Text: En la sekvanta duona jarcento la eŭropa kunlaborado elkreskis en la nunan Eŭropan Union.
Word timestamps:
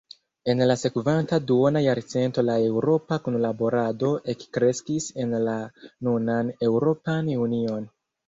En 0.51 0.61
la 0.69 0.75
sekvanta 0.83 1.37
duona 1.49 1.83
jarcento 1.87 2.43
la 2.47 2.55
eŭropa 2.69 3.19
kunlaborado 3.27 4.09
elkreskis 4.33 5.09
en 5.25 5.37
la 5.49 5.55
nunan 6.09 6.51
Eŭropan 6.69 7.33
Union. 7.47 7.87